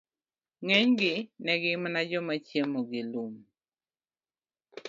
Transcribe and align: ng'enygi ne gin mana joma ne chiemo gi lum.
ng'enygi 0.65 1.13
ne 1.43 1.53
gin 1.61 1.75
mana 1.81 2.01
joma 2.09 2.33
ne 2.35 2.43
chiemo 2.47 2.79
gi 2.89 3.01
lum. 3.11 3.33